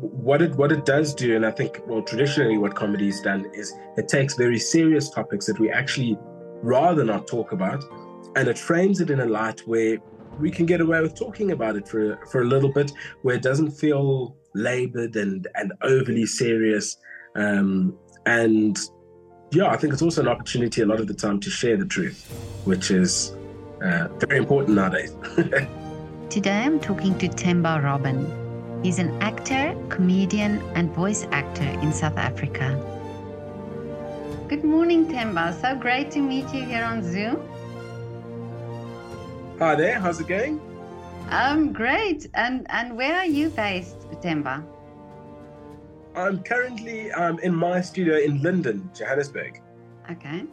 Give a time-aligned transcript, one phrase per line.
[0.00, 3.74] what it what it does do, and I think well traditionally what comedy's done is
[3.96, 6.18] it takes very serious topics that we actually
[6.62, 7.82] rather not talk about,
[8.36, 9.98] and it frames it in a light where
[10.38, 13.42] we can get away with talking about it for for a little bit, where it
[13.42, 16.98] doesn't feel labored and and overly serious,
[17.34, 18.78] um, and
[19.52, 21.86] yeah, I think it's also an opportunity a lot of the time to share the
[21.86, 22.26] truth,
[22.64, 23.34] which is
[23.82, 25.14] uh, very important nowadays.
[26.28, 28.45] Today I'm talking to Themba Robin.
[28.82, 32.76] He's an actor, comedian, and voice actor in South Africa.
[34.48, 35.60] Good morning, Themba.
[35.60, 37.40] So great to meet you here on Zoom.
[39.58, 40.60] Hi there, how's it going?
[41.30, 42.28] Um, great.
[42.34, 44.62] And and where are you based, Themba?
[46.14, 49.60] I'm currently um, in my studio in Linden, Johannesburg.
[50.10, 50.44] Okay.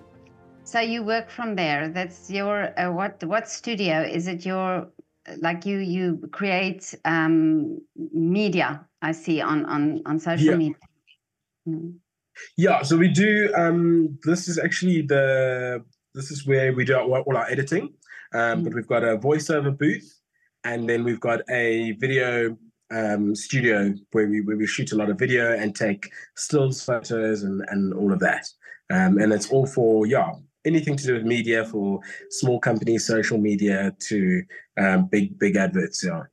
[0.63, 1.89] So you work from there.
[1.89, 3.23] That's your uh, what?
[3.23, 4.45] What studio is it?
[4.45, 4.87] Your
[5.37, 7.79] like you you create um,
[8.13, 8.85] media.
[9.01, 10.55] I see on on on social Yeah.
[10.55, 10.75] media.
[11.67, 11.95] Mm.
[12.57, 13.53] Yeah, so we do.
[13.55, 15.83] Um, this is actually the
[16.15, 17.93] this is where we do all, all our editing.
[18.33, 20.19] Um, But we've got a voiceover booth,
[20.63, 22.57] and then we've got a video
[22.91, 27.43] um, studio where we where we shoot a lot of video and take stills photos
[27.43, 28.47] and and all of that.
[28.91, 30.31] Um, and it's all for yeah
[30.65, 34.43] anything to do with media for small companies, social media to
[34.77, 36.03] um, big big adverts.
[36.03, 36.23] Yeah.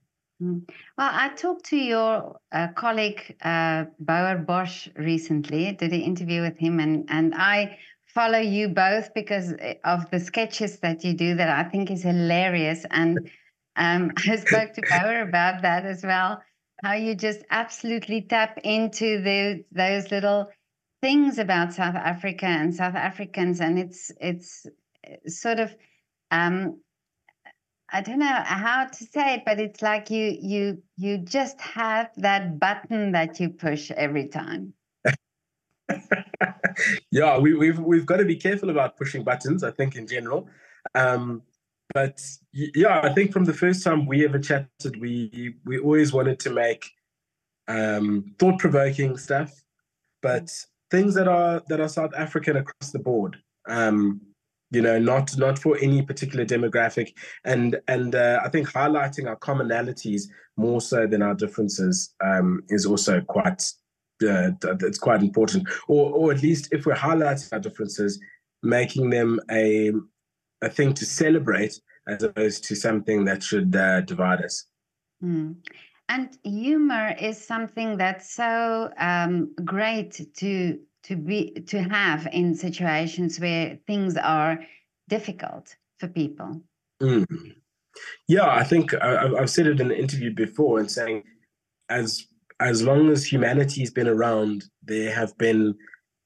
[0.42, 0.69] Mm.
[0.97, 5.73] Well, I talked to your uh, colleague uh, Bouwer Bosch recently.
[5.73, 10.19] Did an interview with him, and and I follow you both because eh, of the
[10.19, 12.84] sketches that you do that I think is hilarious.
[12.91, 13.31] And
[13.77, 16.42] um, I spoke to Bauer about that as well.
[16.83, 20.48] How you just absolutely tap into the those little
[21.02, 24.66] things about South Africa and South Africans, and it's it's
[25.04, 25.74] eh, sort of
[26.30, 26.80] um,
[27.92, 32.10] I don't know how to say it, but it's like you you you just have
[32.16, 34.74] that button that you push every time.
[37.10, 39.64] yeah, we, we've we've got to be careful about pushing buttons.
[39.64, 40.48] I think in general,
[40.94, 41.42] um,
[41.92, 42.22] but
[42.52, 46.50] yeah, I think from the first time we ever chatted, we we always wanted to
[46.50, 46.84] make
[47.66, 49.52] um, thought provoking stuff,
[50.22, 50.52] but
[50.90, 53.36] things that are that are South African across the board.
[53.68, 54.20] Um,
[54.73, 57.14] you know, not not for any particular demographic,
[57.45, 60.23] and and uh, I think highlighting our commonalities
[60.56, 63.62] more so than our differences um, is also quite
[64.23, 68.20] uh, it's quite important, or or at least if we're highlighting our differences,
[68.62, 69.92] making them a
[70.62, 74.67] a thing to celebrate as opposed to something that should uh, divide us.
[75.22, 75.57] Mm.
[76.10, 83.38] And humor is something that's so um, great to to be to have in situations
[83.38, 84.58] where things are
[85.08, 86.62] difficult for people.
[87.00, 87.24] Mm.
[88.26, 91.22] Yeah, I think I, I've- said it in an interview before, and saying
[91.88, 92.27] as
[92.58, 95.77] as long as humanity's been around, there have been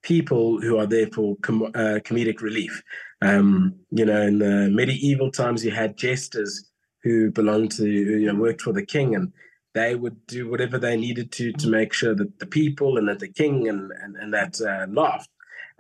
[0.03, 2.83] people who are there for com- uh, comedic relief.
[3.21, 6.71] Um, you know, in the medieval times, you had jesters
[7.03, 9.31] who belonged to you know worked for the king, and
[9.75, 13.19] they would do whatever they needed to to make sure that the people and that
[13.19, 15.31] the king and and, and that uh, laughed.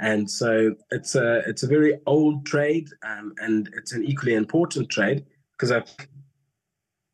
[0.00, 4.90] And so it's a it's a very old trade, um, and it's an equally important
[4.90, 5.84] trade because I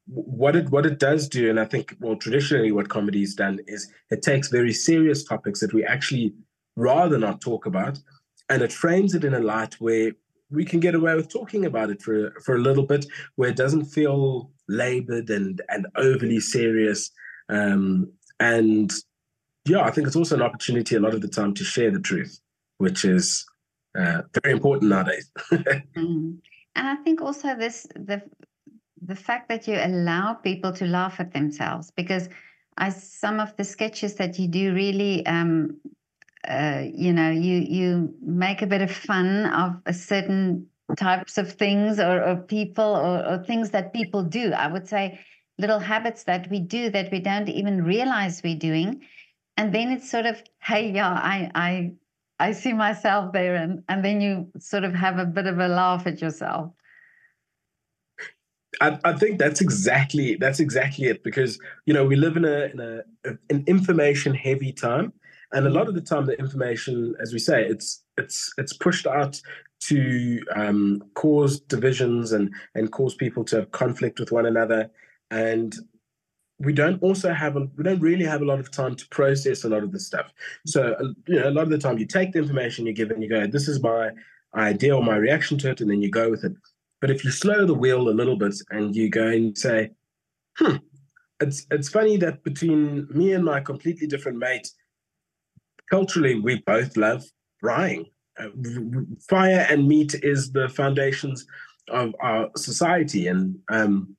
[0.06, 3.92] what it what it does do, and I think well traditionally what comedy's done is
[4.10, 6.32] it takes very serious topics that we actually
[6.76, 7.98] rather not talk about,
[8.48, 10.12] and it frames it in a light where
[10.50, 13.04] we can get away with talking about it for for a little bit,
[13.36, 17.10] where it doesn't feel labored and and overly serious,
[17.48, 18.92] um, and
[19.64, 22.00] yeah, I think it's also an opportunity a lot of the time to share the
[22.00, 22.40] truth,
[22.78, 23.44] which is
[23.98, 25.30] uh, very important nowadays.
[25.96, 26.38] Mm.
[26.76, 28.22] And I think also this the
[29.02, 32.28] the fact that you allow people to laugh at themselves because
[32.76, 35.80] I some of the sketches that you do really um
[36.48, 41.52] uh, you know you you make a bit of fun of a certain types of
[41.52, 44.52] things or, or people or, or things that people do.
[44.52, 45.20] I would say
[45.58, 49.02] little habits that we do that we don't even realize we're doing.
[49.56, 51.92] And then it's sort of hey yeah i i
[52.38, 55.68] i see myself there and and then you sort of have a bit of a
[55.68, 56.72] laugh at yourself.
[58.80, 62.64] I, I think that's exactly that's exactly it because you know we live in a
[62.72, 63.02] in a
[63.50, 65.12] an information heavy time,
[65.52, 69.06] and a lot of the time the information, as we say, it's it's it's pushed
[69.06, 69.40] out
[69.80, 74.90] to um, cause divisions and and cause people to have conflict with one another,
[75.30, 75.74] and
[76.58, 79.64] we don't also have a, we don't really have a lot of time to process
[79.64, 80.32] a lot of this stuff.
[80.66, 83.10] So uh, you know a lot of the time you take the information you give
[83.10, 84.10] and you go, this is my
[84.54, 86.52] idea or my reaction to it, and then you go with it.
[87.00, 89.90] But if you slow the wheel a little bit and you go and say,
[90.58, 90.76] hmm,
[91.40, 94.70] it's it's funny that between me and my completely different mate,
[95.90, 97.24] culturally we both love
[97.62, 98.06] braaiing.
[98.38, 98.48] Uh,
[99.28, 101.46] fire and meat is the foundations
[101.88, 104.16] of our society, and um,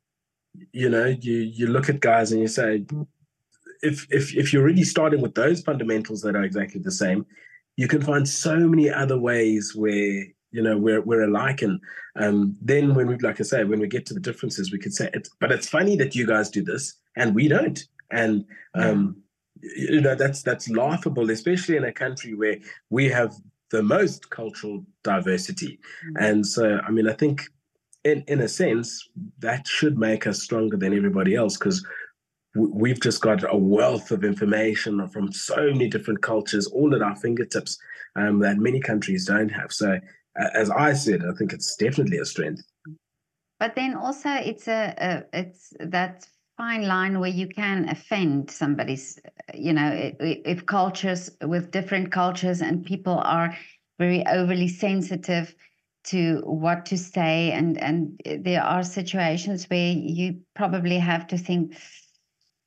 [0.74, 2.86] you know, you you look at guys and you say,
[3.82, 7.26] if if if you're really starting with those fundamentals that are exactly the same,
[7.78, 11.62] you can find so many other ways where you know we're we're alike.
[11.62, 11.80] And
[12.18, 14.94] um, then when we like i say when we get to the differences we could
[14.94, 17.84] say it's but it's funny that you guys do this and we don't.
[18.12, 18.46] And
[18.76, 19.21] um,
[19.62, 22.58] you know that's that's laughable especially in a country where
[22.90, 23.34] we have
[23.72, 26.24] the most cultural diversity mm-hmm.
[26.24, 27.44] and so i mean i think
[28.04, 29.10] in in a sense
[29.40, 31.86] that should make us stronger than everybody else because
[32.56, 37.16] we've just got a wealth of information from so many different cultures all at our
[37.16, 37.78] fingertips
[38.18, 39.98] um, that many countries don't have so
[40.36, 42.64] as I said, I think it's definitely a strength.
[43.60, 46.28] But then also, it's a, a it's that
[46.62, 49.20] fine line where you can offend somebody's.
[49.54, 53.58] You know, if cultures with different cultures and people are
[53.98, 55.56] very overly sensitive
[56.04, 61.76] to what to say, and and there are situations where you probably have to think,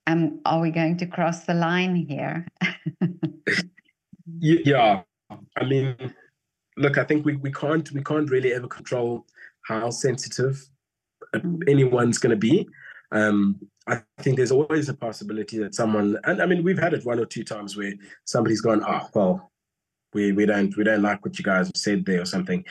[0.09, 2.47] um, are we going to cross the line here?
[4.41, 5.03] yeah,
[5.57, 6.15] I mean
[6.77, 9.25] look, I think we, we can't we can't really ever control
[9.63, 10.69] how sensitive
[11.35, 11.63] mm.
[11.69, 12.69] anyone's going to be.
[13.13, 17.05] Um, I think there's always a possibility that someone, and I mean, we've had it
[17.05, 17.93] one or two times where
[18.25, 19.53] somebody's gone, oh, well,
[20.15, 22.65] we we don't we don't like what you guys have said there or something.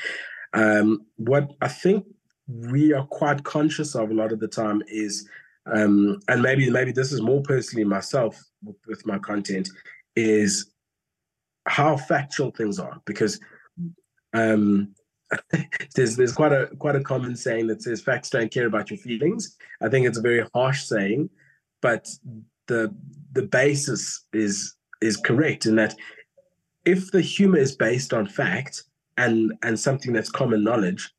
[0.53, 2.05] Um, what I think
[2.47, 5.27] we are quite conscious of a lot of the time is,
[5.65, 9.69] um, and maybe maybe this is more personally myself with, with my content,
[10.15, 10.71] is
[11.65, 13.39] how factual things are because
[14.33, 14.93] um,
[15.95, 18.99] there's there's quite a quite a common saying that says facts don't care about your
[18.99, 19.57] feelings.
[19.81, 21.29] I think it's a very harsh saying,
[21.81, 22.07] but
[22.67, 22.93] the
[23.33, 25.95] the basis is is correct in that
[26.85, 28.83] if the humor is based on fact
[29.17, 31.11] and and something that's common knowledge,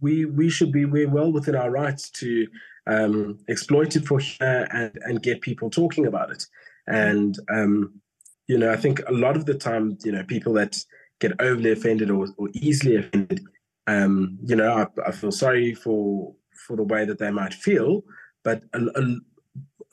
[0.00, 2.46] we we should be we're well within our rights to
[2.86, 6.46] um, exploit it for humor and and get people talking about it.
[6.86, 8.00] And um,
[8.46, 10.82] you know, I think a lot of the time, you know, people that
[11.20, 13.40] get overly offended or, or easily offended,
[13.86, 16.34] um, you know, I, I, feel sorry for
[16.66, 18.04] for the way that they might feel,
[18.44, 19.16] but a, a,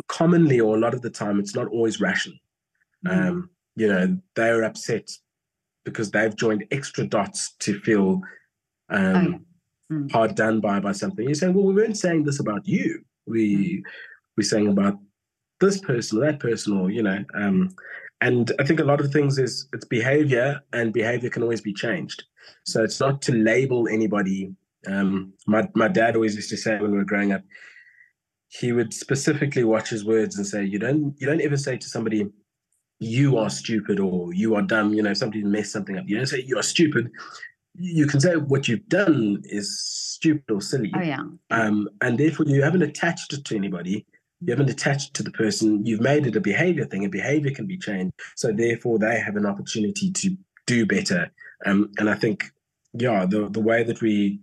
[0.08, 2.38] commonly or a lot of the time, it's not always rational.
[3.06, 3.28] Mm.
[3.28, 5.10] Um, you know, they're upset
[5.84, 8.22] because they've joined extra dots to feel
[8.90, 9.46] um,
[9.92, 10.12] oh, mm.
[10.12, 11.26] hard done by by something.
[11.26, 13.04] You're saying, well, we weren't saying this about you.
[13.26, 13.84] We mm.
[14.38, 15.00] we're saying about
[15.62, 17.74] this person or that person, or you know, um,
[18.26, 21.74] and I think a lot of things is it's behavior, and behavior can always be
[21.74, 22.24] changed.
[22.64, 24.54] So it's not to label anybody.
[24.88, 27.44] Um, my my dad always used to say when we were growing up,
[28.48, 31.88] he would specifically watch his words and say, "You don't you don't ever say to
[31.88, 32.28] somebody."
[33.00, 34.94] You are stupid or you are dumb.
[34.94, 37.12] You know, if somebody messed something up, you don't say you are stupid
[37.78, 40.92] you can say what you've done is stupid or silly.
[40.96, 41.24] Oh, yeah.
[41.52, 44.06] Um, and therefore, you haven't attached it to anybody
[44.46, 47.66] you haven't attached to the person you've made it a behavior thing and behavior can
[47.66, 48.14] be changed.
[48.36, 50.38] So therefore they have an opportunity to
[50.68, 51.32] do better.
[51.66, 52.52] Um, and i think
[52.94, 54.40] yeah the, the way that we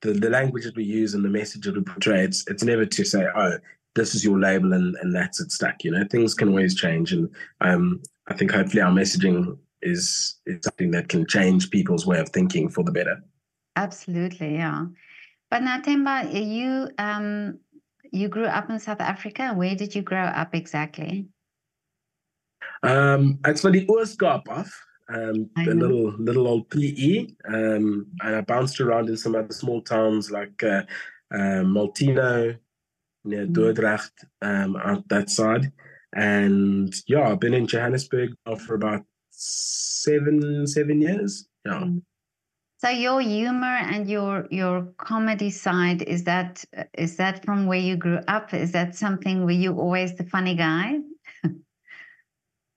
[0.00, 2.86] the, the language that we use and the message that we portray it's, it's never
[2.86, 3.58] to say oh
[3.94, 6.04] this is your label and, and that's it stuck you know?
[6.10, 7.12] Things can always change.
[7.12, 7.28] And
[7.60, 12.30] um, i think hopefully our messaging is, is something that can change people's way of
[12.30, 13.22] thinking for the better.
[13.76, 14.86] Absolutely yeah.
[15.50, 17.58] But now Themba, you um,
[18.12, 19.52] you grew up in South Africa.
[19.54, 21.26] Where did you grow up exactly?
[22.82, 24.84] Um, actually, Ooskaap off.
[25.10, 29.80] Um, a little little old PE, um, and I bounced around in some other small
[29.80, 30.82] towns like uh,
[31.32, 32.58] uh, Molteno,
[33.24, 33.52] near mm.
[33.54, 34.10] Dordrecht,
[34.42, 35.72] um, out that side.
[36.14, 38.34] And yeah, I've been in Johannesburg
[38.66, 41.48] for about seven seven years.
[41.64, 41.72] Yeah.
[41.72, 42.02] Mm.
[42.80, 46.64] So your humor and your your comedy side is that
[46.96, 48.54] is that from where you grew up?
[48.54, 51.00] Is that something where you always the funny guy?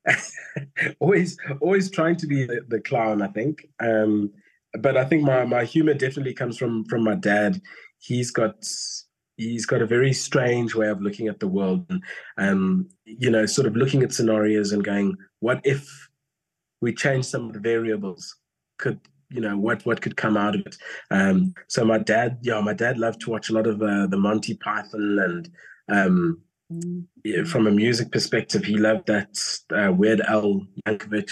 [0.99, 3.67] always always trying to be the, the clown, I think.
[3.79, 4.31] Um,
[4.79, 7.61] but I think my my humor definitely comes from from my dad.
[7.99, 8.55] He's got
[9.37, 12.03] he's got a very strange way of looking at the world and
[12.39, 16.09] um, you know sort of looking at scenarios and going what if
[16.81, 18.35] we change some of the variables
[18.77, 18.99] could
[19.31, 20.77] you know what what could come out of it.
[21.09, 24.17] Um, so my dad, yeah, my dad loved to watch a lot of uh, the
[24.17, 25.49] Monty Python, and
[25.89, 26.41] um,
[27.23, 29.37] yeah, from a music perspective, he loved that
[29.73, 31.31] uh, Weird Al Yankovic,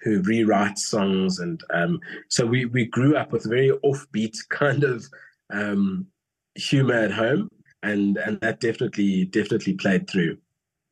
[0.00, 4.84] who rewrites songs, and um, so we we grew up with a very offbeat kind
[4.84, 5.04] of
[5.52, 6.06] um,
[6.54, 7.48] humor at home.
[7.82, 10.36] and and that definitely definitely played through.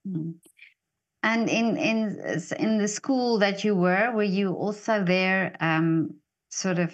[0.07, 0.35] Mm.
[1.23, 6.11] And in in in the school that you were, were you also there, um,
[6.55, 6.93] sort of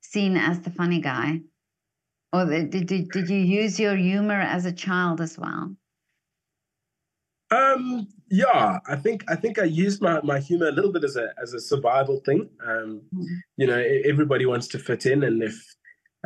[0.00, 1.40] seen as the funny guy,
[2.32, 5.74] or did did did you use your humor as a child as well?
[7.50, 11.16] Um, yeah, I think I think I used my, my humor a little bit as
[11.16, 12.48] a as a survival thing.
[12.64, 13.24] Um, mm-hmm.
[13.56, 15.56] You know, everybody wants to fit in, and if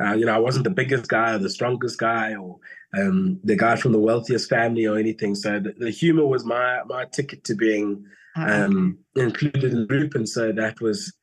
[0.00, 2.59] uh, you know, I wasn't the biggest guy or the strongest guy or
[2.99, 5.35] um, the guy from the wealthiest family or anything.
[5.35, 8.05] So the, the humor was my my ticket to being
[8.37, 11.14] um, included in the group, and so that was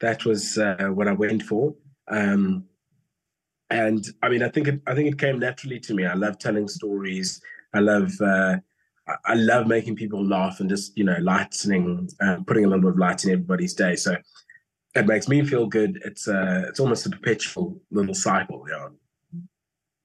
[0.00, 1.74] that was uh, what I went for.
[2.08, 2.64] Um,
[3.70, 6.06] and I mean, I think it I think it came naturally to me.
[6.06, 7.40] I love telling stories.
[7.74, 8.56] I love uh,
[9.24, 12.92] I love making people laugh and just you know lightening, uh, putting a little bit
[12.92, 13.96] of light in everybody's day.
[13.96, 14.16] So
[14.94, 16.00] it makes me feel good.
[16.04, 18.88] It's uh, it's almost a perpetual little cycle, yeah.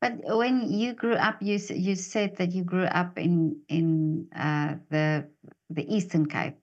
[0.01, 4.75] But when you grew up, you you said that you grew up in in uh,
[4.89, 5.29] the
[5.69, 6.57] the Eastern Cape.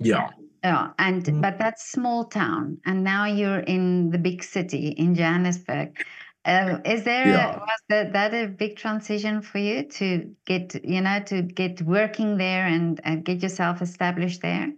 [0.00, 0.30] Yeah.
[0.68, 1.40] Yeah, and mm.
[1.40, 6.04] but that's small town, and now you're in the big city in Johannesburg.
[6.44, 7.56] Uh, is there yeah.
[7.56, 11.80] a, was that, that a big transition for you to get you know to get
[11.80, 14.70] working there and, and get yourself established there?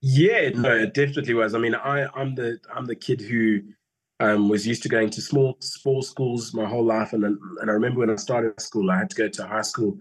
[0.00, 1.54] Yeah, no, it definitely was.
[1.54, 3.60] I mean, I I'm the I'm the kid who
[4.18, 7.72] um, was used to going to small small schools my whole life, and and I
[7.72, 9.96] remember when I started school, I had to go to a high school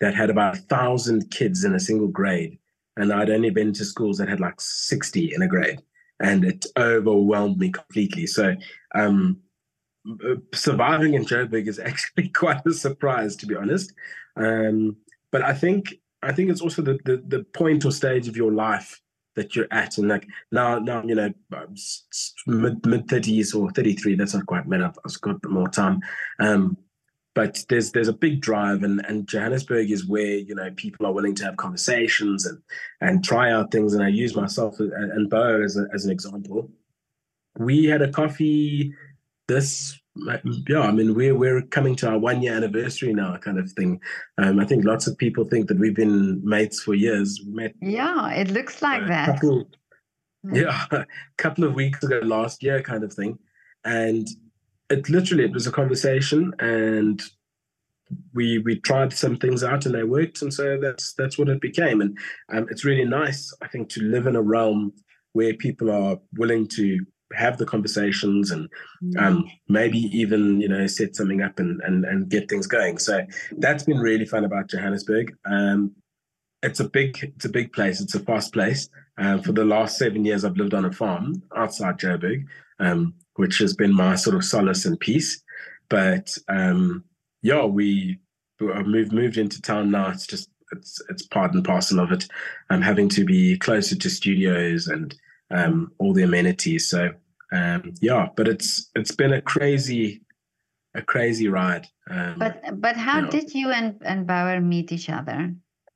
[0.00, 2.58] that had about a thousand kids in a single grade,
[2.96, 5.82] and I'd only been to schools that had like sixty in a grade,
[6.20, 8.26] and it overwhelmed me completely.
[8.26, 8.54] So,
[8.94, 9.38] um,
[10.52, 13.92] surviving in Joburg is actually quite a surprise, to be honest.
[14.36, 14.96] Um,
[15.30, 18.52] but I think I think it's also the, the the point or stage of your
[18.52, 19.00] life
[19.34, 21.32] that you're at and like now now you know
[22.46, 26.00] mid mid 30s or 33 that's not quite mid up i've got more time
[26.38, 26.76] um
[27.34, 31.12] but there's there's a big drive and and johannesburg is where you know people are
[31.12, 32.58] willing to have conversations and
[33.00, 36.70] and try out things and i use myself and, bo as, a, as an example
[37.58, 38.92] we had a coffee
[39.48, 39.98] this
[40.68, 44.00] yeah, I mean, we're we're coming to our one year anniversary now, kind of thing.
[44.38, 47.40] Um, I think lots of people think that we've been mates for years.
[47.44, 49.26] We met, yeah, it looks like that.
[49.26, 49.68] Couple,
[50.46, 50.56] mm.
[50.56, 53.38] yeah, a couple of weeks ago, last year, kind of thing,
[53.84, 54.28] and
[54.90, 57.22] it literally it was a conversation, and
[58.34, 61.60] we we tried some things out and they worked, and so that's that's what it
[61.60, 62.00] became.
[62.00, 62.18] And
[62.52, 64.92] um, it's really nice, I think, to live in a realm
[65.32, 68.68] where people are willing to have the conversations and
[69.02, 69.20] mm.
[69.20, 72.98] um, maybe even you know set something up and, and and get things going.
[72.98, 73.22] So
[73.58, 75.34] that's been really fun about Johannesburg.
[75.46, 75.94] Um,
[76.62, 78.00] it's a big it's a big place.
[78.00, 78.88] It's a fast place.
[79.16, 82.46] Um, for the last seven years, I've lived on a farm outside Joburg,
[82.80, 85.42] um, which has been my sort of solace and peace.
[85.88, 87.04] But um,
[87.42, 88.18] yeah, we
[88.60, 90.08] moved moved into town now.
[90.08, 92.26] It's just it's it's part and parcel of it.
[92.70, 95.14] I'm having to be closer to studios and
[95.50, 96.88] um, all the amenities.
[96.88, 97.10] So
[97.52, 100.22] um, yeah, but it's it's been a crazy
[100.94, 101.86] a crazy ride.
[102.10, 103.30] Um, but but how you know.
[103.30, 105.54] did you and and Bouwer meet each other?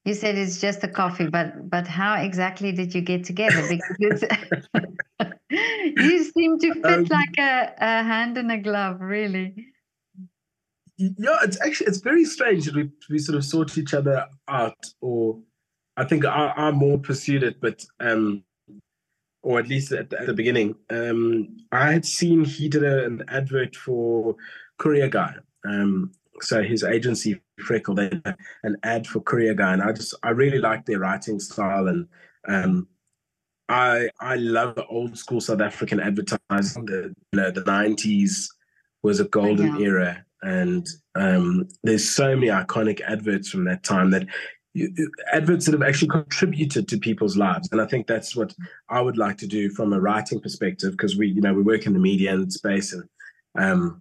[0.08, 3.62] You said it's just a coffee, but but how exactly did you get together?
[3.68, 4.24] Because
[5.50, 9.66] you seem to fit um, like a, a hand in a glove, really.
[10.96, 14.82] Yeah, it's actually it's very strange that we we sort of sought each other out,
[15.02, 15.40] or
[15.98, 18.44] I think I, I more pursued it, but um,
[19.42, 23.04] or at least at the, at the beginning, um, I had seen he did a,
[23.04, 24.36] an advert for
[24.78, 25.34] Courier Guy.
[25.66, 28.10] Um, so his agency Freckle, they
[28.62, 32.06] an ad for Courier Guy, and I just I really like their writing style, and
[32.46, 32.88] um,
[33.68, 36.86] I I love the old school South African advertising.
[36.86, 38.50] The you know the nineties
[39.02, 44.26] was a golden era, and um, there's so many iconic adverts from that time that
[45.32, 48.54] adverts that have actually contributed to people's lives and i think that's what
[48.90, 51.86] i would like to do from a writing perspective because we you know we work
[51.86, 53.02] in the media and space and
[53.58, 54.00] um,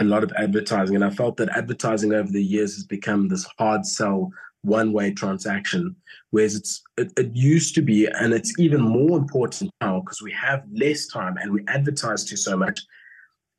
[0.00, 3.46] a lot of advertising and i felt that advertising over the years has become this
[3.58, 4.30] hard sell
[4.62, 5.94] one way transaction
[6.30, 10.32] whereas it's it, it used to be and it's even more important now because we
[10.32, 12.80] have less time and we advertise to so much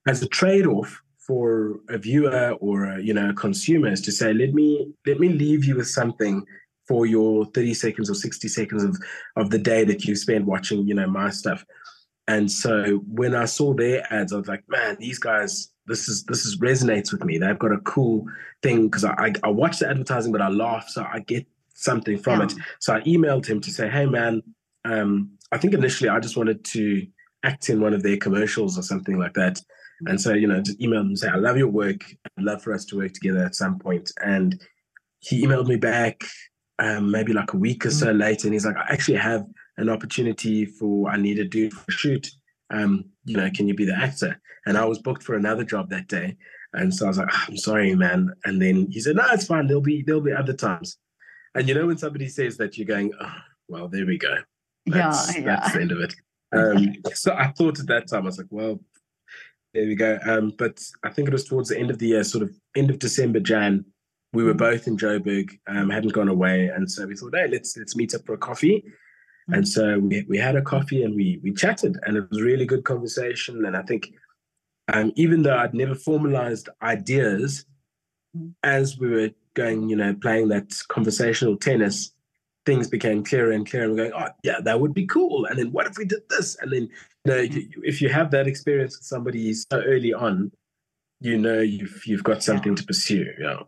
[0.08, 4.34] as a trade-off for a viewer or a, you know a consumer is to say
[4.34, 6.46] let me let me leave you with something
[6.88, 8.98] for your 30 seconds or 60 seconds of
[9.36, 11.65] of the day that you spend watching you know my stuff.
[12.29, 16.24] And so when i saw their ads i was like man these guys this is
[16.25, 18.25] this is resonates with me they've got a cool
[18.62, 22.17] thing because I, I, I watch the advertising but i laugh so i get something
[22.17, 22.46] from yeah.
[22.46, 24.41] it so i emailed him to say hey man
[24.86, 27.06] um, i think initially i just wanted to
[27.44, 29.62] act in one of their commercials or something like that
[30.06, 32.01] And so, you know, just emailed him and say, I love your work.
[32.38, 34.12] I'd love for us to work together at some point.
[34.24, 34.60] And
[35.20, 36.24] he emailed me back
[36.79, 38.20] um, maybe like a week or so mm-hmm.
[38.20, 38.48] later.
[38.48, 39.46] And he's like, I actually have
[39.77, 42.29] an opportunity for, I need a dude for a shoot.
[42.70, 44.40] Um, you know, can you be the actor?
[44.66, 46.38] And I was booked for another job that day.
[46.74, 48.34] And so I was like, oh, I'm sorry, man.
[48.46, 49.68] And then he said, No, it's fine.
[49.68, 50.98] There'll be there'll be other times.
[51.56, 53.36] And you know when somebody says that, you're going, oh,
[53.68, 54.36] well, there we go.
[54.86, 55.46] That's, yeah, yeah.
[55.56, 56.14] that's the end of it.
[56.56, 58.80] Um, so I thought at that time, I was like, well,
[59.74, 60.18] there we go.
[60.26, 62.90] Um, but I think it was towards the end of the year, sort of end
[62.90, 63.84] of December, Jan.
[64.32, 64.60] We were mm.
[64.60, 68.16] both in Joburg, um, hadn't gone away, and so we thought, hey, let's let's meet
[68.16, 68.86] up for a coffee.
[69.50, 69.58] Mm.
[69.58, 72.66] And so we we had a coffee and we we chatted, and it was really
[72.66, 73.66] good conversation.
[73.66, 74.13] And I think,
[74.88, 77.66] um, even though I'd never formalized ideas,
[78.36, 78.54] mm.
[78.63, 82.12] as we were going, you know, playing that conversational tennis,
[82.66, 83.86] things became clearer and clearer.
[83.86, 85.46] And we're going, oh yeah, that would be cool.
[85.46, 86.56] And then what if we did this?
[86.62, 86.89] And then
[87.25, 87.48] you know,
[87.84, 90.51] if you have that experience with somebody so early on,
[91.20, 93.25] you know you've you've got something to pursue.
[93.39, 93.62] Yeah.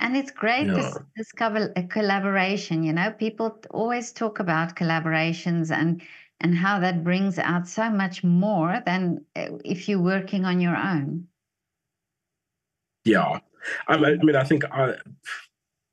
[0.00, 0.74] And it's great yeah.
[0.74, 2.82] to discover a collaboration.
[2.82, 6.02] You know, people always talk about collaborations and
[6.40, 10.74] and how that brings out so much more than uh, if you're working on your
[10.74, 11.28] own.
[13.04, 13.40] Yeah,
[13.88, 14.94] I mean, I think I,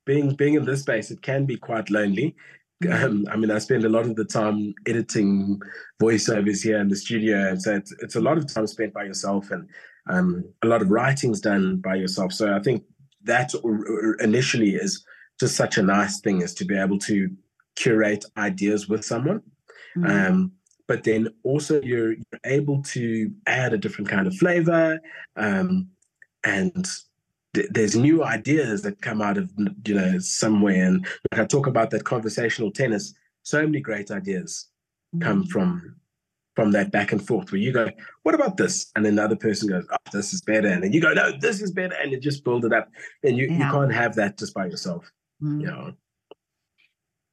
[0.06, 2.36] being being in this space, it can be quite lonely.
[2.84, 3.06] Mm-hmm.
[3.06, 5.60] Um, I mean, I spend a lot of the time editing
[6.02, 9.04] voiceovers here in the studio, and so it's, it's a lot of time spent by
[9.04, 9.68] yourself, and
[10.10, 12.32] um, a lot of writing's done by yourself.
[12.32, 12.84] So I think
[13.28, 13.54] that
[14.20, 15.06] initially is
[15.40, 17.30] just such a nice thing, is to be able to
[17.76, 19.42] curate ideas with someone.
[19.96, 20.06] Mm-hmm.
[20.10, 20.52] Um,
[20.88, 25.00] but then also you're, you're, able to add a different kind of flavor
[25.36, 25.90] um,
[26.46, 26.88] and
[27.72, 29.52] there's new ideas that come out of
[29.86, 34.68] you know somewhere and like i talk about that conversational tennis so many great ideas
[35.22, 35.50] come mm.
[35.50, 35.96] from
[36.58, 37.88] from that back and forth where you go
[38.24, 40.92] what about this and then the other person goes oh this is better and then
[40.92, 42.90] you go no this is better and you just build it up
[43.24, 43.58] and you, yeah.
[43.58, 45.62] you can't have that just by yourself mm.
[45.62, 45.94] you know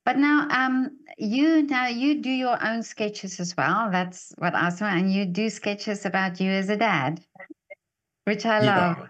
[0.05, 4.69] but now um you now you do your own sketches as well that's what i
[4.69, 7.19] saw and you do sketches about you as a dad
[8.25, 9.09] which i love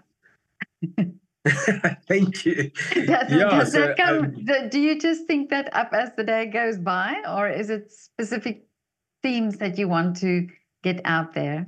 [0.97, 1.05] yeah.
[2.07, 2.71] Thank you.
[2.95, 4.17] Does, yeah, does so, that come?
[4.17, 7.91] Um, do you just think that up as the day goes by, or is it
[7.91, 8.65] specific
[9.25, 10.47] themes that you want to
[10.83, 11.65] get out there?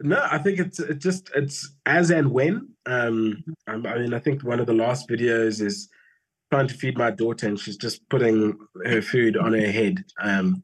[0.00, 2.68] No, I think it's it just it's as and when.
[2.86, 5.88] Um, I mean, I think one of the last videos is
[6.52, 10.04] trying to feed my daughter, and she's just putting her food on her head.
[10.22, 10.62] Um,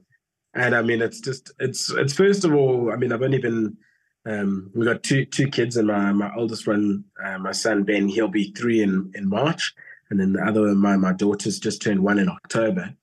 [0.55, 3.76] and I mean, it's just it's it's first of all, I mean, I've only been
[4.24, 8.09] um, we got two two kids, and my my oldest one, uh, my son Ben,
[8.09, 9.74] he'll be three in in March,
[10.11, 12.94] and then the other my my daughter's just turned one in October,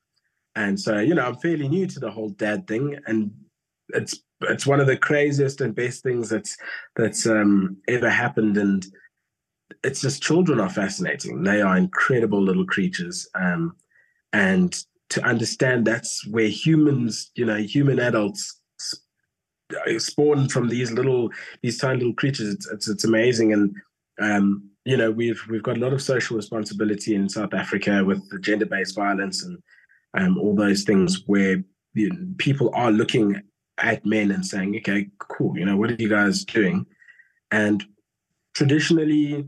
[0.55, 3.31] and so you know I'm fairly new to the whole dad thing, and
[3.89, 6.57] it's it's one of the craziest and best things that's
[6.95, 8.85] that's um, ever happened, and
[9.83, 11.43] it's just children are fascinating.
[11.43, 13.75] They are incredible little creatures, um,
[14.31, 14.75] and
[15.09, 18.59] to understand that's where humans, you know, human adults
[19.97, 21.29] spawned from these little
[21.61, 22.53] these tiny little creatures.
[22.53, 23.75] It's it's, it's amazing, and
[24.21, 28.27] um, you know we've we've got a lot of social responsibility in South Africa with
[28.29, 29.57] the gender based violence and
[30.13, 33.41] um, all those things where you know, people are looking
[33.79, 36.85] at men and saying, okay, cool, you know, what are you guys doing?
[37.51, 37.83] And
[38.53, 39.45] traditionally,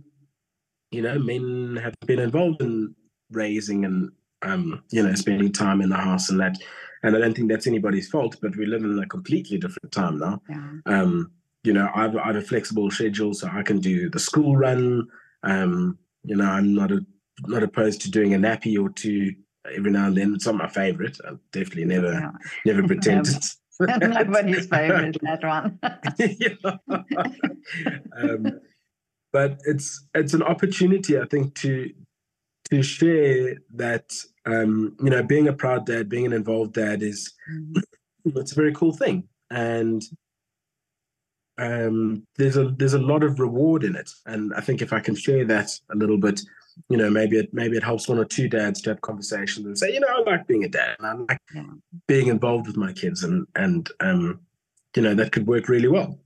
[0.92, 2.96] you know, men have been involved in
[3.32, 6.58] raising and um, you know, spending time in the house and that.
[7.04, 10.20] And I don't think that's anybody's fault, but we live in a completely different time
[10.20, 10.42] now.
[10.50, 10.78] Yeah.
[10.86, 11.32] Um,
[11.64, 15.08] you know, I've, I have a flexible schedule, so I can do the school run.
[15.44, 17.06] Um, you know, I'm not a,
[17.48, 19.36] not opposed to doing a nappy or two
[19.74, 20.34] every now and then.
[20.36, 21.18] It's not my favorite.
[21.26, 22.32] I definitely never yeah.
[22.66, 23.44] never pretended.
[23.80, 25.80] Nobody's favorite that one.
[28.18, 28.60] um,
[29.34, 31.92] but it's it's an opportunity, I think, to
[32.70, 34.12] to share that
[34.46, 37.80] um, you know being a proud dad being an involved dad is mm-hmm.
[38.38, 40.04] it's a very cool thing and
[41.58, 45.00] um, there's a there's a lot of reward in it and i think if i
[45.00, 46.42] can share that a little bit
[46.90, 49.78] you know maybe it maybe it helps one or two dads to have conversations and
[49.78, 51.64] say you know i like being a dad and i like yeah.
[52.08, 54.40] being involved with my kids and and um,
[54.96, 56.20] you know that could work really well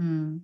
[0.00, 0.40] mm.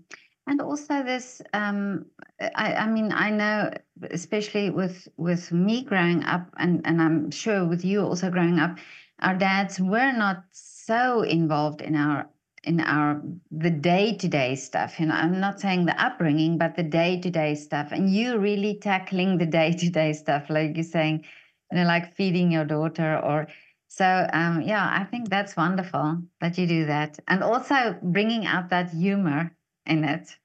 [0.46, 2.07] And also this, um,
[2.40, 3.70] I, I mean, I know,
[4.11, 8.77] especially with with me growing up, and and I'm sure with you also growing up,
[9.20, 12.29] our dads were not so involved in our
[12.64, 15.01] in our the day to day stuff.
[15.01, 17.88] You know, I'm not saying the upbringing, but the day to day stuff.
[17.92, 21.25] And you really tackling the day to day stuff, like you're saying,
[21.73, 23.49] you know, like feeding your daughter or.
[23.88, 28.68] So um, yeah, I think that's wonderful that you do that, and also bringing out
[28.70, 29.51] that humor
[29.85, 30.37] in it.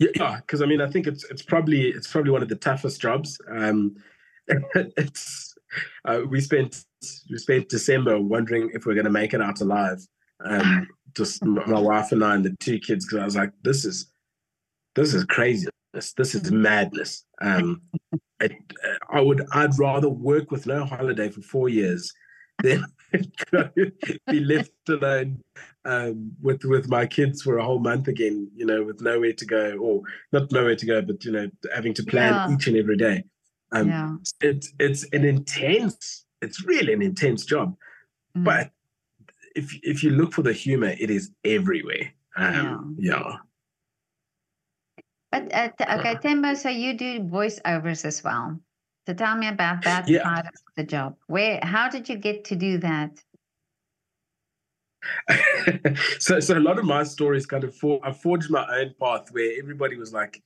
[0.00, 3.00] Yeah, because I mean, I think it's it's probably it's probably one of the toughest
[3.00, 3.40] jobs.
[3.48, 3.94] Um,
[4.74, 5.54] it's
[6.04, 6.84] uh, we spent
[7.30, 10.06] we spent December wondering if we're going to make it out alive.
[10.44, 13.84] Um, just my wife and I and the two kids, because I was like, this
[13.84, 14.12] is
[14.94, 15.72] this is craziness.
[16.16, 17.24] This is madness.
[17.40, 17.82] Um,
[18.40, 18.50] I,
[19.10, 22.12] I would I'd rather work with no holiday for four years
[22.62, 22.84] than
[24.26, 25.40] be left alone
[25.84, 28.50] um, with with my kids for a whole month again.
[28.54, 31.94] You know, with nowhere to go, or not nowhere to go, but you know, having
[31.94, 32.54] to plan yeah.
[32.54, 33.24] each and every day.
[33.72, 34.16] Um, yeah.
[34.40, 36.26] It's it's an intense.
[36.42, 37.76] It's really an intense job,
[38.36, 38.44] mm.
[38.44, 38.70] but
[39.58, 42.12] if if you look for the humor, it is everywhere.
[42.36, 43.18] Um, yeah.
[43.18, 43.36] yeah.
[45.30, 48.58] But uh, okay, Themba, so you do voiceovers as well.
[49.06, 50.22] So tell me about that yeah.
[50.22, 51.16] part of the job.
[51.26, 53.10] Where, how did you get to do that?
[56.18, 59.28] so, so a lot of my stories kind of for I forged my own path
[59.32, 60.42] where everybody was like,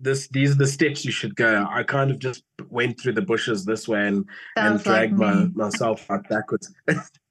[0.00, 3.22] "This, these are the steps you should go." I kind of just went through the
[3.22, 4.24] bushes this way and
[4.56, 6.72] Sounds and dragged like my, myself out backwards.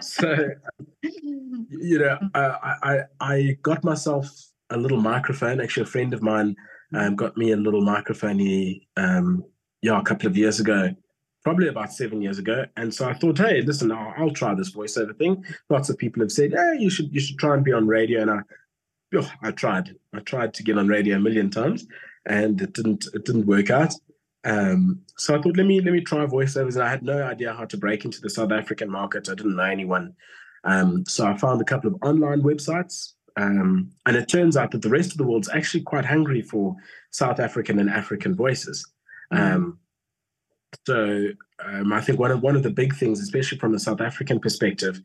[0.00, 0.48] so,
[1.02, 4.26] you know, I, I I got myself
[4.70, 5.60] a little microphone.
[5.60, 6.56] Actually, a friend of mine
[6.94, 8.40] um, got me a little microphone.
[8.96, 9.44] Um,
[9.82, 10.94] yeah, a couple of years ago,
[11.42, 12.66] probably about seven years ago.
[12.76, 15.44] And so I thought, hey, listen, I'll, I'll try this voiceover thing.
[15.70, 18.22] Lots of people have said, hey, you should you should try and be on radio.
[18.22, 18.40] And I,
[19.14, 19.94] oh, I tried.
[20.12, 21.86] I tried to get on radio a million times,
[22.26, 23.94] and it didn't it didn't work out.
[24.44, 26.74] Um, so I thought, let me let me try voiceovers.
[26.74, 29.28] And I had no idea how to break into the South African market.
[29.28, 30.14] I didn't know anyone.
[30.64, 34.82] Um, so I found a couple of online websites um, and it turns out that
[34.82, 36.76] the rest of the world's actually quite hungry for
[37.10, 38.86] South African and African voices.
[39.32, 39.38] Mm.
[39.38, 39.78] Um,
[40.86, 41.28] so
[41.64, 44.40] um, I think one of one of the big things, especially from a South African
[44.40, 45.00] perspective,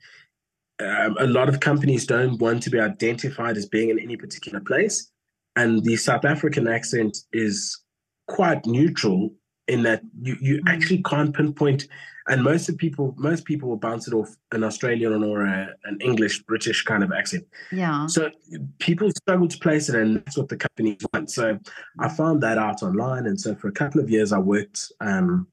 [0.80, 4.60] um, a lot of companies don't want to be identified as being in any particular
[4.60, 5.12] place,
[5.56, 7.80] and the South African accent is
[8.28, 9.32] quite neutral
[9.68, 10.70] in that you you mm.
[10.70, 11.88] actually can't pinpoint
[12.28, 15.98] and most of people most people will bounce it off an australian or a, an
[16.02, 17.46] english british kind of accent.
[17.72, 18.08] Yeah.
[18.08, 18.32] So
[18.80, 21.32] people struggle to place it and that's what the companies want.
[21.32, 21.60] So
[22.00, 25.48] i found that out online and so for a couple of years i worked um,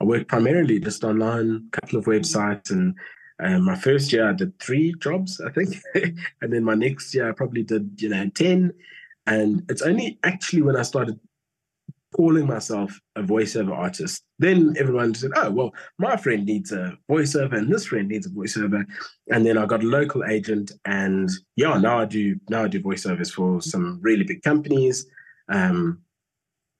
[0.00, 2.94] i worked primarily just online a couple of websites and
[3.42, 5.76] um, my first year i did three jobs i think
[6.40, 8.72] and then my next year i probably did you know 10
[9.26, 11.18] and it's only actually when i started
[12.14, 14.22] calling myself a voiceover artist.
[14.38, 18.30] Then everyone said, oh, well, my friend needs a voiceover and this friend needs a
[18.30, 18.84] voiceover.
[19.30, 22.80] And then I got a local agent and yeah, now I do now I do
[22.80, 25.06] voiceovers for some really big companies.
[25.52, 26.00] Um,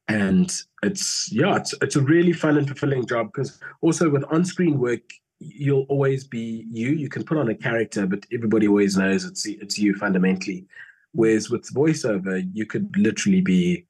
[0.06, 4.78] and it's yeah, it's it's a really fun and fulfilling job because also with on-screen
[4.78, 5.02] work,
[5.40, 6.90] you'll always be you.
[6.90, 10.66] You can put on a character, but everybody always knows it's it's you fundamentally.
[11.12, 13.86] Whereas with voiceover, you could literally be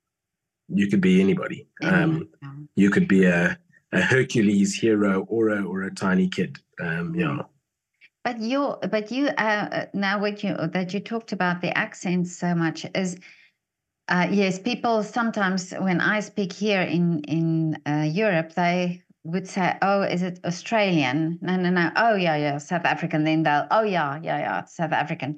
[0.68, 1.66] you could be anybody.
[1.82, 2.28] Um,
[2.76, 3.58] you could be a,
[3.92, 6.58] a Hercules hero or a or a tiny kid.
[6.80, 7.42] Um, yeah.
[8.24, 12.54] But you, but you, uh, now what you that you talked about the accents so
[12.54, 13.18] much is,
[14.08, 19.76] uh, yes, people sometimes when I speak here in in uh, Europe, they would say,
[19.82, 21.90] "Oh, is it Australian?" No, no, no.
[21.96, 23.24] Oh, yeah, yeah, South African.
[23.24, 25.36] Then they'll, "Oh, yeah, yeah, yeah, South African."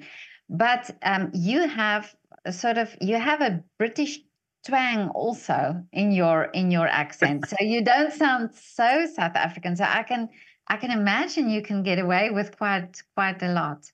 [0.49, 4.19] But um, you have a sort of you have a British
[4.67, 7.47] twang also in your in your accent.
[7.47, 9.75] So you don't sound so south african.
[9.75, 10.29] So i can
[10.67, 13.85] i can imagine you can get away with quite quite a lot.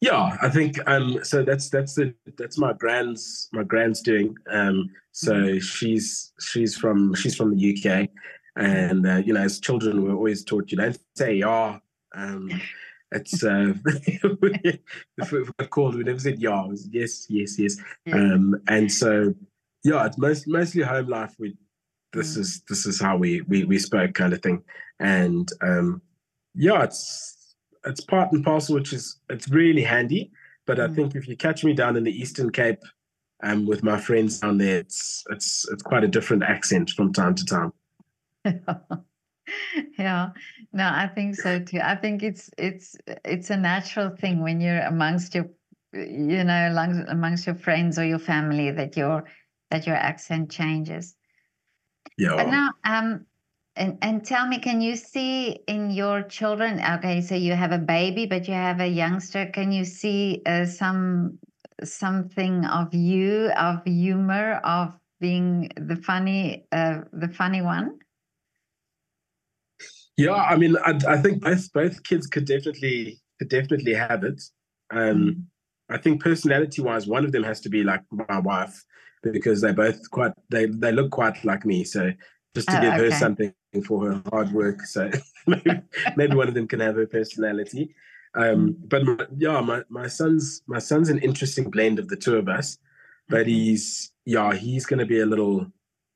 [0.00, 4.34] Yeah i think um so that's that's the that's my grand's my grand's doing.
[4.50, 5.58] Um so mm-hmm.
[5.58, 8.08] she's she's from she's from the uk
[8.56, 11.78] and uh, you know as children we're always taught you don't say yeah
[12.14, 12.50] um
[13.12, 13.72] it's uh,
[15.30, 16.64] we called, we never said yeah.
[16.64, 17.76] Was yes, yes, yes.
[18.12, 19.34] Um, and so
[19.84, 21.34] yeah, it's most mostly home life.
[21.38, 21.56] We
[22.12, 22.40] this mm.
[22.40, 24.62] is this is how we we we spoke kind of thing,
[24.98, 26.02] and um,
[26.54, 30.30] yeah, it's it's part and parcel, which is it's really handy.
[30.66, 30.90] But mm.
[30.90, 32.80] I think if you catch me down in the Eastern Cape,
[33.42, 37.34] um, with my friends down there, it's it's it's quite a different accent from time
[37.34, 37.72] to time.
[39.98, 40.30] yeah.
[40.72, 41.80] No i think so too.
[41.82, 45.46] I think it's it's it's a natural thing when you're amongst your
[45.92, 49.24] you know amongst, amongst your friends or your family that your
[49.70, 51.16] that your accent changes.
[52.16, 52.36] Yeah.
[52.36, 53.26] But now um
[53.76, 57.78] and, and tell me can you see in your children okay so you have a
[57.78, 59.46] baby but you have a youngster.
[59.46, 61.38] Can you see uh, some
[61.84, 67.98] something of you of humor of being the funny uh, the funny one
[70.24, 74.42] yeah, I mean, I, I think both both kids could definitely could definitely have it.
[74.90, 75.42] Um, mm.
[75.88, 78.84] I think personality wise, one of them has to be like my wife
[79.22, 81.84] because they both quite they they look quite like me.
[81.84, 82.12] So
[82.54, 83.04] just to oh, give okay.
[83.04, 83.54] her something
[83.86, 84.82] for her hard work.
[84.82, 85.10] So
[85.46, 85.80] maybe,
[86.16, 87.94] maybe one of them can have her personality.
[88.34, 88.88] Um, mm.
[88.88, 92.48] but my, yeah, my, my son's my son's an interesting blend of the two of
[92.48, 92.78] us.
[93.28, 93.50] But mm-hmm.
[93.50, 95.66] he's yeah, he's going to be a little.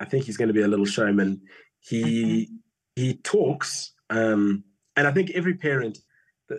[0.00, 1.40] I think he's going to be a little showman.
[1.80, 2.54] He mm-hmm.
[2.96, 4.64] he talks, um,
[4.96, 5.98] and I think every parent.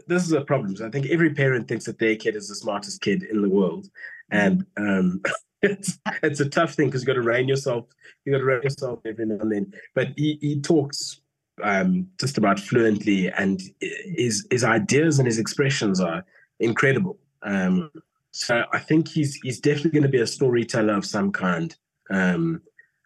[0.07, 0.75] This is a problem.
[0.75, 3.49] So I think every parent thinks that their kid is the smartest kid in the
[3.49, 3.87] world,
[4.31, 5.21] and um,
[5.61, 7.85] it's it's a tough thing because you got to rein yourself.
[8.25, 9.73] You got to rein yourself every now and then.
[9.93, 11.21] But he, he talks
[11.63, 16.25] um, just about fluently, and his his ideas and his expressions are
[16.59, 17.17] incredible.
[17.43, 17.91] Um,
[18.31, 21.75] so I think he's he's definitely going to be a storyteller of some kind,
[22.09, 22.61] um,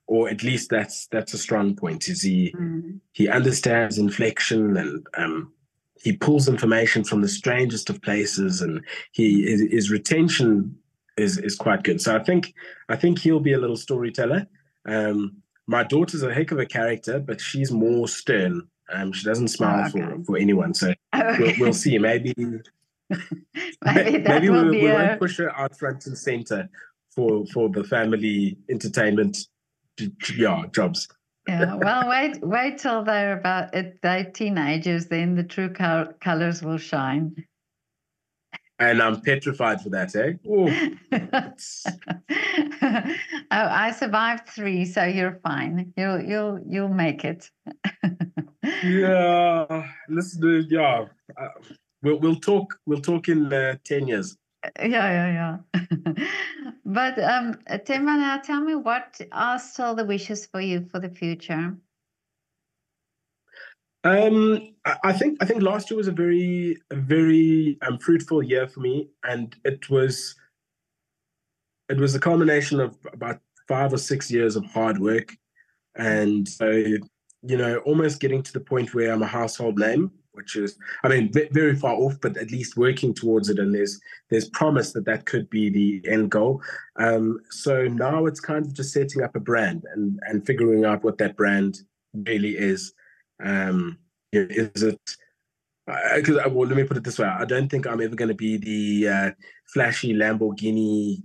[0.10, 2.10] or at least that's that's a strong point.
[2.10, 3.00] Is he mm.
[3.13, 5.54] he understands inflection and um,
[6.02, 10.76] he pulls information from the strangest of places, and he his, his retention
[11.15, 12.02] is is quite good.
[12.02, 12.54] So I think
[12.89, 14.48] I think he'll be a little storyteller.
[14.88, 18.67] Um, my daughter's a heck of a character, but she's more stern.
[18.91, 20.15] Um, she doesn't smile oh, okay.
[20.15, 20.74] for, for anyone.
[20.74, 21.38] So okay.
[21.39, 22.00] we'll, we'll, see.
[22.00, 22.34] Maybe
[23.86, 26.67] maybe, maybe we, we won't push her out front and center
[27.13, 29.38] for for the family entertainment
[30.36, 31.08] yeah jobs.
[31.48, 35.08] yeah, well, wait, wait till they're about they're teenagers.
[35.08, 37.36] Then the true colors will shine
[38.80, 40.34] and I'm petrified for that, eh?
[42.82, 45.94] oh, I survived three, so you're fine.
[45.98, 47.50] You'll you'll you'll make it.
[48.84, 50.66] yeah, let's do.
[50.70, 51.06] Yeah,
[51.38, 51.48] uh,
[52.02, 52.74] we'll we'll talk.
[52.86, 54.38] We'll talk in uh, ten years.
[54.63, 55.88] Yeah, yeah, yeah.
[56.86, 61.10] but um, Themba, now tell me what are still the wishes for you for the
[61.10, 61.78] future?
[64.04, 68.67] Um, I think I think last year was a very a very um, fruitful year
[68.67, 70.36] for me, and it was
[71.89, 75.36] it was a culmination of about five or six years of hard work,
[75.95, 80.56] and so you know almost getting to the point where I'm a household name, which
[80.56, 83.99] is I mean very far off, but at least working towards it, and there's
[84.30, 86.62] there's promise that that could be the end goal.
[86.95, 91.04] Um, so now it's kind of just setting up a brand and and figuring out
[91.04, 91.80] what that brand
[92.13, 92.93] really is.
[93.43, 93.97] Um,
[94.32, 94.99] is it?
[96.15, 98.30] Because uh, well, let me put it this way: I don't think I'm ever going
[98.30, 99.32] to be the uh,
[99.73, 101.23] flashy Lamborghini,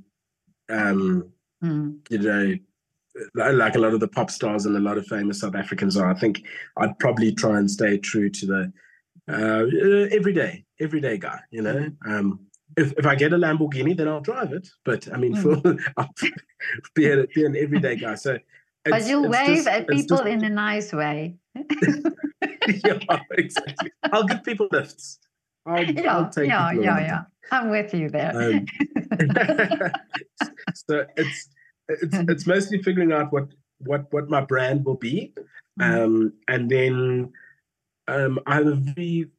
[0.70, 1.30] um,
[1.62, 1.98] mm.
[2.10, 2.54] you know,
[3.34, 6.10] like a lot of the pop stars and a lot of famous South Africans are.
[6.10, 6.42] I think
[6.76, 8.72] I'd probably try and stay true to the
[9.30, 9.64] uh,
[10.10, 11.40] everyday, everyday guy.
[11.50, 12.12] You know, hmm.
[12.12, 12.40] um,
[12.76, 14.68] if if I get a Lamborghini, then I'll drive it.
[14.84, 15.42] But I mean, mm.
[15.42, 16.10] for I'll
[16.94, 18.14] be, a, be an everyday guy.
[18.14, 18.38] So,
[18.84, 21.36] but you wave just, at people just, in a nice way.
[21.54, 22.98] yeah,
[23.32, 23.90] exactly.
[24.12, 25.18] I'll give people lifts.
[25.66, 27.22] I'll, yeah, I'll take yeah, yeah, yeah.
[27.50, 28.32] I'm with you there.
[28.36, 28.66] Um,
[30.74, 31.48] so it's
[31.88, 35.32] it's it's mostly figuring out what what what my brand will be,
[35.80, 36.02] mm-hmm.
[36.02, 37.32] um, and then
[38.08, 39.30] um, I have a very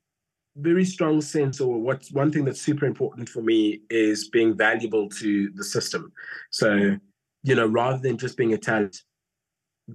[0.57, 5.09] very strong sense, or what one thing that's super important for me is being valuable
[5.09, 6.11] to the system.
[6.49, 6.97] So
[7.43, 9.03] you know, rather than just being a talent,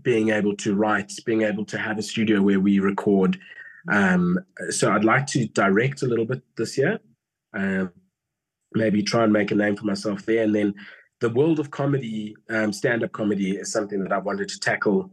[0.03, 3.39] being able to write, being able to have a studio where we record.
[3.91, 7.01] Um, so I'd like to direct a little bit this year,
[7.55, 7.91] um,
[8.73, 10.45] maybe try and make a name for myself there.
[10.45, 10.75] And then
[11.21, 15.11] the world of comedy, um, stand-up comedy, is something that I wanted to tackle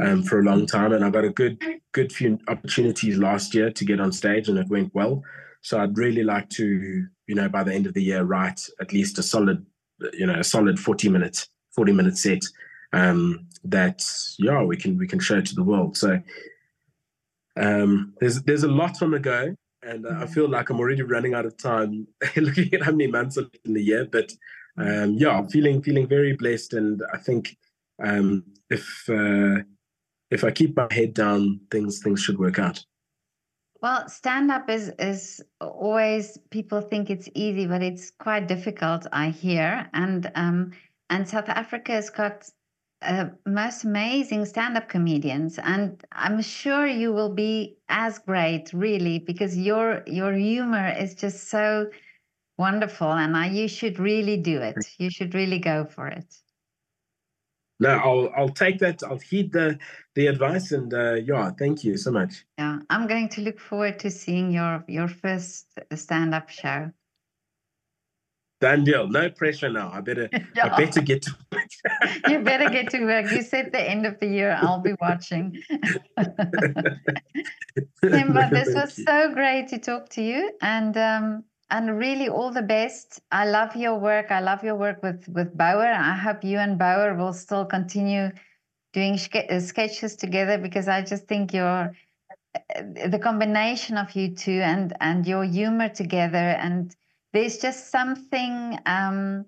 [0.00, 1.62] um, for a long time, and I got a good,
[1.92, 5.22] good few opportunities last year to get on stage, and it went well.
[5.62, 8.92] So I'd really like to, you know, by the end of the year, write at
[8.92, 9.64] least a solid,
[10.12, 12.42] you know, a solid forty minutes, forty minute set
[12.92, 14.04] um, that
[14.38, 15.96] yeah we can we can show to the world.
[15.96, 16.20] So
[17.56, 21.34] um, there's there's a lot on the go, and I feel like I'm already running
[21.34, 24.06] out of time looking at how many months in the year.
[24.10, 24.32] But
[24.76, 27.56] um, yeah, feeling feeling very blessed, and I think
[28.02, 29.62] um, if uh,
[30.30, 32.84] if I keep my head down, things things should work out.
[33.82, 39.06] Well, stand up is is always people think it's easy, but it's quite difficult.
[39.12, 40.72] I hear, and um,
[41.08, 42.48] and South Africa has got
[43.02, 49.56] uh, most amazing stand-up comedians and i'm sure you will be as great really because
[49.56, 51.86] your your humor is just so
[52.58, 56.26] wonderful and I, you should really do it you should really go for it
[57.80, 59.78] no i'll i'll take that i'll heed the
[60.14, 63.98] the advice and uh, yeah thank you so much yeah i'm going to look forward
[63.98, 66.90] to seeing your your first stand-up show
[68.60, 69.08] Done deal.
[69.08, 69.90] No pressure now.
[69.92, 70.40] I better yeah.
[70.64, 71.62] I better get to work.
[72.28, 73.30] you better get to work.
[73.30, 75.56] You said the end of the year I'll be watching.
[78.04, 80.52] Themba, this was so great to talk to you.
[80.60, 83.20] And um, and really all the best.
[83.30, 84.30] I love your work.
[84.30, 85.86] I love your work with with Bouwer.
[85.86, 88.30] I hope you and Bouwer will still continue
[88.92, 91.92] doing uh, sketches together because I just think you're
[92.74, 96.94] the combination of you two and and your humor together and
[97.32, 99.44] there's just something um,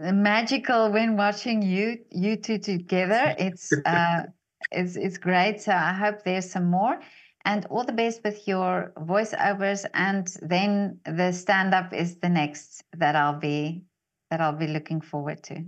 [0.00, 4.22] magical when watching you you two together it's uh,
[4.70, 6.98] it's it's great so i hope there's some more
[7.44, 12.84] and all the best with your voiceovers and then the stand up is the next
[12.96, 13.84] that i'll be
[14.30, 15.64] that i'll be looking forward to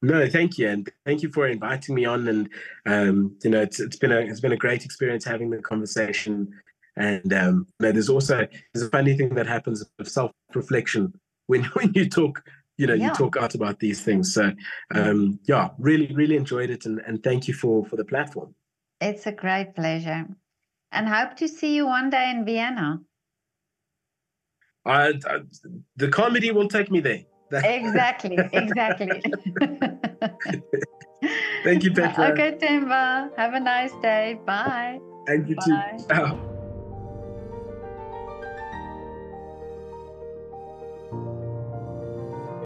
[0.00, 2.28] no, thank you, and thank you for inviting me on.
[2.28, 2.48] And
[2.86, 6.52] um, you know, it's it's been a it's been a great experience having the conversation.
[6.96, 11.18] And um, you know, there's also there's a funny thing that happens of self reflection
[11.46, 12.44] when when you talk.
[12.76, 13.08] You know, yeah.
[13.08, 14.32] you talk out about these things.
[14.32, 14.52] So,
[14.94, 18.54] um, yeah, really, really enjoyed it, and, and thank you for for the platform.
[19.00, 20.26] It's a great pleasure,
[20.92, 23.00] and hope to see you one day in Vienna.
[24.84, 25.40] I, I
[25.96, 27.24] the comedy will take me there
[27.64, 29.22] exactly, exactly.
[31.64, 32.28] Thank you, Petra.
[32.32, 33.30] Okay, Themba.
[33.36, 34.38] Have a nice day.
[34.44, 35.00] Bye.
[35.26, 35.98] Thank you Bye.
[36.08, 36.38] too.